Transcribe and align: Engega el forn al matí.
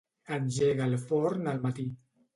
Engega 0.37 0.87
el 0.93 0.97
forn 1.05 1.53
al 1.53 1.63
matí. 1.67 1.89